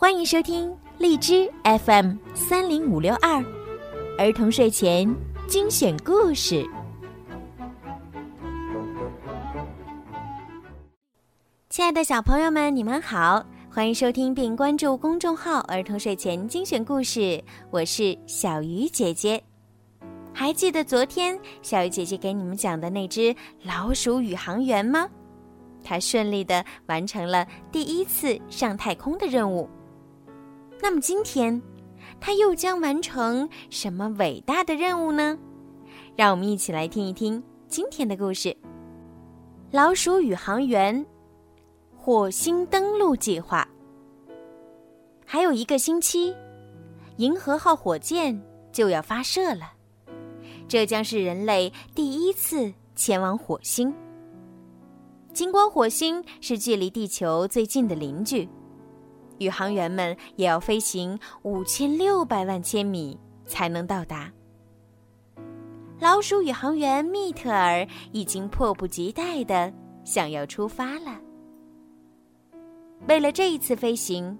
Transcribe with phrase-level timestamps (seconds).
[0.00, 3.44] 欢迎收听荔枝 FM 三零五六二
[4.16, 5.12] 儿童睡前
[5.48, 6.64] 精选故事。
[11.68, 17.42] 亲爱的小朋友们，你们好，欢迎收听并关注公众号“儿童睡前精选故事”，
[17.72, 19.42] 我是小鱼姐姐。
[20.32, 23.34] 还记得昨天小鱼姐姐给你们讲的那只
[23.64, 25.08] 老鼠宇航员吗？
[25.82, 29.68] 它顺利的完成了第一次上太空的任务。
[30.80, 31.60] 那么今天，
[32.20, 35.38] 它又将完成什么伟大的任务呢？
[36.16, 38.56] 让我们一起来听一听今天的故事：
[39.70, 41.04] 老鼠宇航员
[41.96, 43.66] 火星登陆计划。
[45.26, 46.34] 还有一个星期，
[47.16, 48.40] 银河号火箭
[48.72, 49.72] 就要发射了，
[50.66, 53.92] 这将是人类第一次前往火星。
[55.34, 58.48] 尽管火星是距离地球最近的邻居，
[59.38, 64.32] 宇航员们也要飞行五千六百万千米才能到达。
[66.00, 69.72] 老鼠宇航员密特尔已经迫不及待的
[70.04, 71.20] 想要出发了。
[73.08, 74.38] 为了这一次飞行，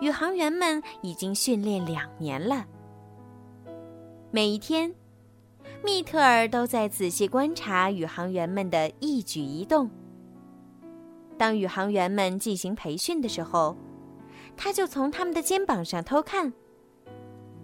[0.00, 2.64] 宇航员们已经训练两年了。
[4.30, 4.94] 每一天，
[5.84, 9.90] 密特尔都在仔细观察宇航员们的一举一动。
[11.38, 13.76] 当宇航员们进行培训的时候，
[14.56, 16.50] 他就从他们的肩膀上偷看；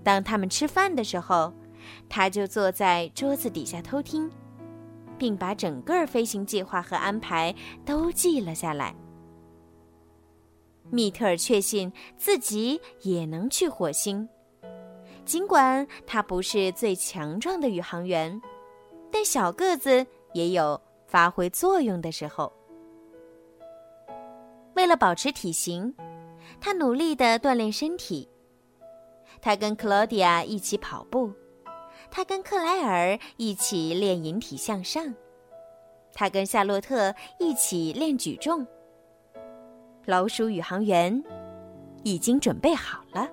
[0.04, 1.52] 当他们吃饭的时候，
[2.08, 4.30] 他就坐在桌子底下偷听，
[5.18, 8.94] 并把整个飞行计划和安排都记了下来。
[10.90, 14.28] 密特尔确信自己也能去火星，
[15.24, 18.40] 尽管他不是最强壮的宇航员，
[19.10, 22.52] 但小个子也有发挥作用的时候。
[24.74, 25.94] 为了保持体型，
[26.64, 28.28] 他努力的锻炼身体。
[29.40, 31.32] 他跟克罗迪亚一起跑步，
[32.08, 35.12] 他跟克莱尔一起练引体向上，
[36.14, 38.64] 他跟夏洛特一起练举重。
[40.06, 41.20] 老鼠宇航员
[42.04, 43.28] 已经准备好了。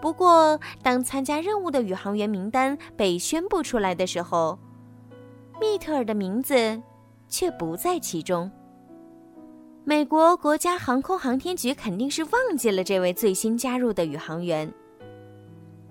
[0.00, 4.58] 不过，当参加任务的宇航员名单被宣布出来的时候，
[5.60, 6.82] 密特尔的名字
[7.28, 8.50] 却不在其中。
[9.88, 14.68] 美国国家航空航天局肯定是忘记了这位最新加入的宇航员。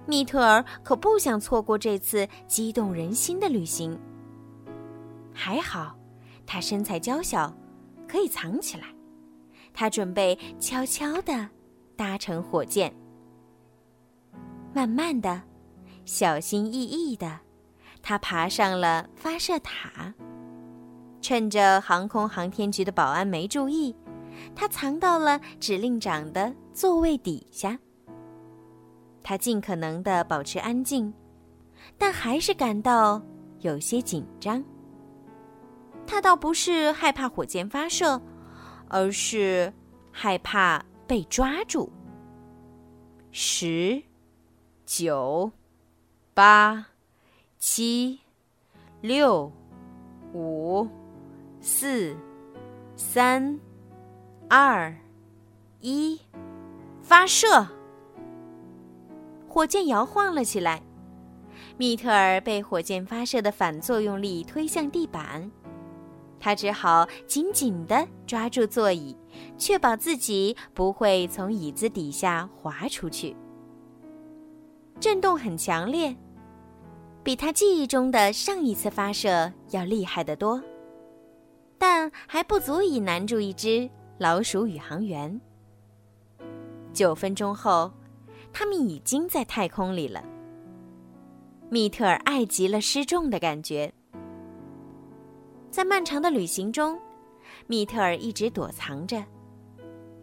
[0.06, 3.98] 密特尔可不想错过这次激动人心的旅行。
[5.34, 5.98] 还好，
[6.46, 7.56] 他身材娇小，
[8.06, 8.94] 可以藏起来。
[9.74, 11.48] 他准备悄悄地
[11.96, 12.94] 搭乘火箭，
[14.74, 15.42] 慢慢的、
[16.04, 17.40] 小心翼翼的，
[18.02, 20.14] 他爬上了发射塔。
[21.26, 23.96] 趁着航空航天局的保安没注意，
[24.54, 27.80] 他藏到了指令长的座位底下。
[29.24, 31.12] 他尽可能的保持安静，
[31.98, 33.20] 但还是感到
[33.62, 34.64] 有些紧张。
[36.06, 38.22] 他倒不是害怕火箭发射，
[38.88, 39.74] 而是
[40.12, 41.92] 害怕被抓住。
[43.32, 44.00] 十、
[44.86, 45.52] 九、
[46.36, 46.86] 八、
[47.58, 48.20] 七、
[49.02, 49.52] 六、
[50.32, 50.88] 五。
[51.68, 52.16] 四、
[52.96, 53.60] 三、
[54.48, 54.96] 二、
[55.80, 56.22] 一，
[57.02, 57.66] 发射！
[59.48, 60.80] 火箭摇晃了起来，
[61.76, 65.52] 密特尔被火箭发射的反作用力推向地板，
[66.40, 69.18] 他只好紧紧地抓住座椅，
[69.58, 73.36] 确保自己不会从椅子底下滑出去。
[75.00, 76.16] 震动很强烈，
[77.24, 80.62] 比他记忆中的上一次发射要厉害得多。
[81.88, 83.88] 但还不足以难住一只
[84.18, 85.40] 老鼠宇航员。
[86.92, 87.94] 九分钟后，
[88.52, 90.24] 他们已经在太空里了。
[91.70, 93.94] 密特尔爱极了失重的感觉。
[95.70, 97.00] 在漫长的旅行中，
[97.68, 99.24] 密特尔一直躲藏着，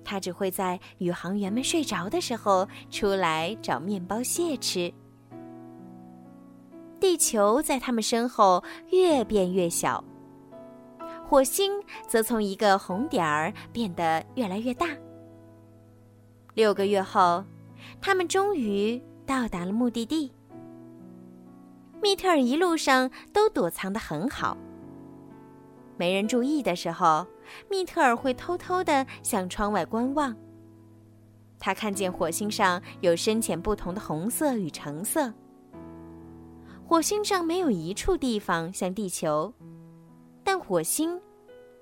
[0.02, 4.92] 他只会在宇航员们睡着的时候出来找面包屑吃。
[6.98, 8.60] 地球在他们身后
[8.90, 10.02] 越变越小。
[11.32, 14.86] 火星则从一个红点儿变得越来越大。
[16.52, 17.42] 六个月后，
[18.02, 20.30] 他们终于到达了目的地。
[22.02, 24.58] 密特尔一路上都躲藏得很好。
[25.96, 27.26] 没人注意的时候，
[27.70, 30.36] 密特尔会偷偷地向窗外观望。
[31.58, 35.32] 他看见火星上有深浅不同的红色与橙色。
[36.86, 39.50] 火星上没有一处地方像地球。
[40.44, 41.20] 但火星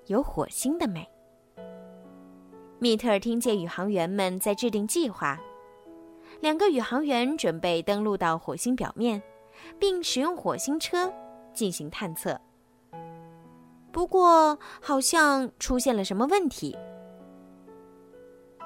[0.07, 1.07] 有火星的美。
[2.79, 5.39] 密特尔听见宇航员们在制定计划。
[6.39, 9.21] 两个宇航员准备登陆到火星表面，
[9.77, 11.13] 并使用火星车
[11.53, 12.39] 进行探测。
[13.91, 16.75] 不过，好像出现了什么问题。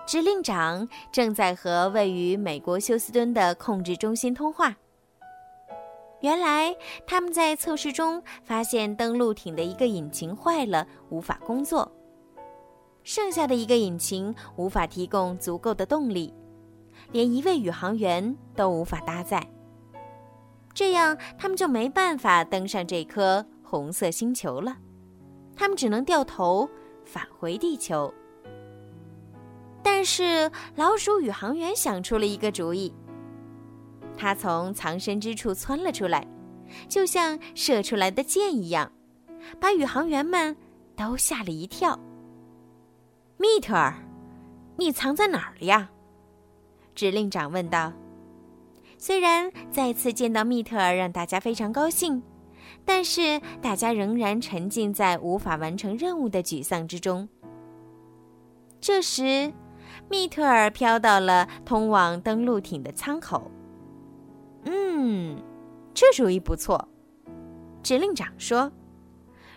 [0.05, 4.77] 指令长正在和位于美国休斯敦的控制中心通话。
[6.21, 6.75] 原来，
[7.05, 11.91] 他们在测试中发现登陆艇的一个引擎坏了，无法工作。
[13.03, 16.33] 剩下的一个引擎无法提供足够的动力，
[17.11, 19.45] 连一位宇航员都无法搭载。
[20.73, 24.75] 这样，他们就没办法登上这颗红色星球了。
[25.55, 26.67] 他们只能掉头
[27.05, 28.11] 返回地球。
[29.83, 32.91] 但是，老鼠宇航员想出了一个主意。
[34.17, 36.25] 他从藏身之处窜了出来，
[36.87, 38.91] 就像射出来的箭一样，
[39.59, 40.55] 把宇航员们
[40.95, 41.99] 都吓了一跳。
[43.37, 43.93] 密特尔，
[44.77, 45.89] 你藏在哪儿了呀？
[46.93, 47.91] 指令长问道。
[48.97, 52.23] 虽然再次见到密特尔让大家非常高兴，
[52.85, 57.27] 但是大家仍然沉浸在无法完成任务的沮丧之中。
[58.79, 59.51] 这时，
[60.09, 63.51] 密特尔飘到了通往登陆艇的舱口。
[64.65, 65.41] 嗯，
[65.93, 66.87] 这主意不错，
[67.81, 68.71] 指令长说：“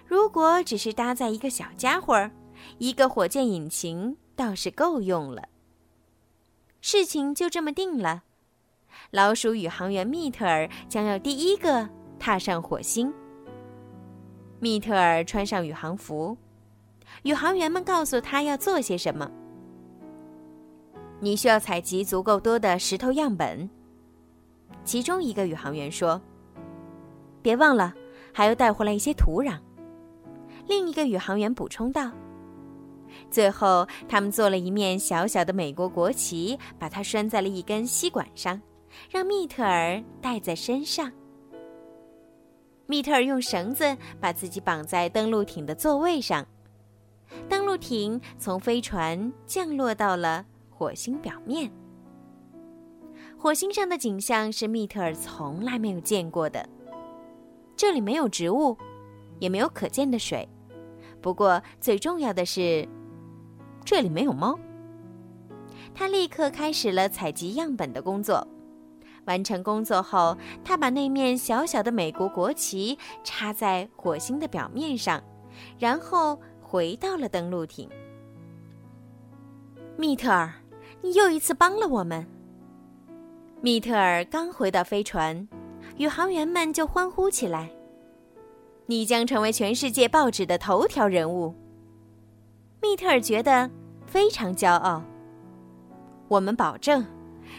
[0.06, 2.31] 如果只是搭载一个小家伙，
[2.78, 5.49] 一个火箭引擎倒是够用了。”
[6.81, 8.22] 事情就这么定了。
[9.10, 11.88] 老鼠宇航员密特尔将要第一个
[12.19, 13.12] 踏上火星。
[14.61, 16.37] 密特尔穿上宇航服，
[17.22, 19.31] 宇航员们告诉他要做些什么。
[21.20, 23.69] 你需要采集足够多的石头样本。
[24.85, 26.20] 其中一个宇航员说
[27.43, 27.94] ：“别忘了，
[28.32, 29.59] 还要带回来一些土壤。”
[30.67, 32.11] 另一个宇航员补充道
[33.31, 38.61] ：“最后，他们做了一面小小的美国国旗，把它拴在了一根吸管上，
[39.11, 41.11] 让密特尔带在身上。”
[42.87, 46.47] 密特尔用绳子把自己绑在登陆艇的座位上，
[47.49, 51.71] 登陆艇从飞船降落到了火星表面。
[53.40, 56.69] 火星上的景象是密特尔从来没有见过的。
[57.76, 58.76] 这里没有植物，
[59.38, 60.46] 也没有可见的水。
[61.23, 62.87] 不过最重要的是，
[63.85, 64.58] 这里没有猫。
[65.94, 68.44] 他立刻开始了采集样本的工作。
[69.26, 75.23] 完成工作后，他把那面小小的美国国旗插在火星的表面上，
[75.79, 77.88] 然后回到了登陆艇。
[79.96, 80.52] 密特尔，
[81.02, 82.26] 你又一次帮了我们。
[83.60, 85.49] 密特尔刚回到飞船，
[85.96, 87.69] 宇航员们就欢呼起来
[88.87, 91.52] ：“你将成为全世界报纸的头条人物！”
[92.81, 93.69] 密特尔觉得
[94.06, 95.02] 非常骄傲。
[96.28, 97.05] 我们保证，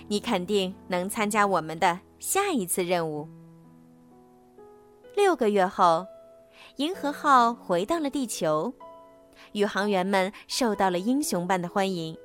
[0.07, 3.27] 你肯定能参加我们的下一次任务。
[5.17, 6.07] 六个月后，
[6.77, 8.73] 银河号回到了地球，
[9.51, 12.17] 宇航员们受到了英雄般的欢迎，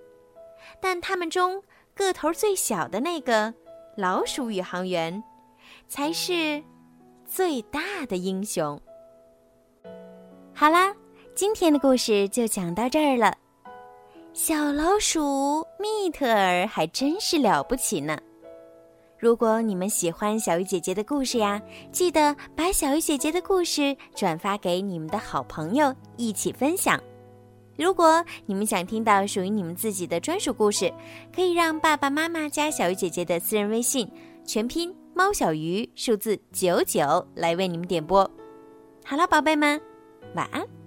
[0.81, 1.61] 但他们中
[1.93, 3.53] 个头最小的那个。
[3.96, 5.23] 老鼠宇航员
[5.88, 6.62] 才是
[7.25, 8.81] 最大的英雄。
[10.52, 10.94] 好啦，
[11.35, 13.35] 今天的故事就讲到这儿了。
[14.32, 18.19] 小老鼠密特尔还真是了不起呢。
[19.17, 27.01] 如果你们喜欢小鱼姐姐的故事呀，记得把小鱼姐姐的故事转发给你们的好朋友一起分享。
[27.77, 30.93] 如果你们想听到属于你们自己的专属故事，
[31.35, 34.09] 可以让爸爸妈妈加小鱼姐姐的私人微信，
[34.45, 38.31] 全拼猫小鱼数字九九来为你们点播。
[39.05, 39.81] 好了，宝贝们，
[40.35, 40.83] 晚安。